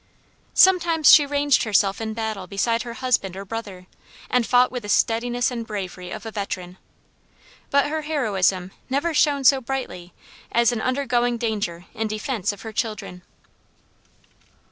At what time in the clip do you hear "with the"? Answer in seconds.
4.71-4.89